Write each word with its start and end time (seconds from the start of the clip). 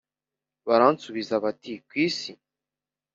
Baransubiza 0.67 1.33
bati 1.43 1.73
ku 1.87 1.93
isi 2.05 2.31